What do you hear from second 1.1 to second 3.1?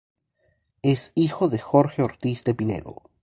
hijo de Jorge Ortiz de Pinedo.